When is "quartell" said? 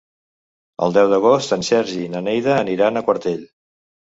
3.11-3.49